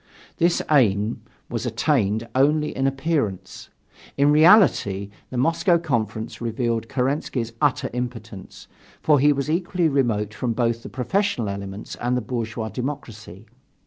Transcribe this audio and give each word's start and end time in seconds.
This 0.37 0.63
aim 0.71 1.21
was 1.47 1.67
attained 1.67 2.27
only 2.33 2.75
in 2.75 2.87
appearance. 2.87 3.69
In 4.17 4.31
reality, 4.31 5.11
the 5.29 5.37
Moscow 5.37 5.77
Conference 5.77 6.41
revealed 6.41 6.89
Kerensky's 6.89 7.53
utter 7.61 7.87
impotence, 7.93 8.67
for 9.03 9.19
he 9.19 9.31
was 9.31 9.47
equally 9.47 9.87
remote 9.87 10.33
from 10.33 10.53
both 10.53 10.81
the 10.81 10.89
professional 10.89 11.49
elements 11.49 11.93
and 11.97 12.17
the 12.17 12.21
bourgeois 12.21 12.69
democracy. 12.69 13.45